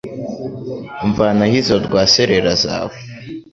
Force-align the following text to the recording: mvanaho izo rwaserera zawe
mvanaho 1.09 1.55
izo 1.59 1.75
rwaserera 1.85 2.51
zawe 2.63 2.95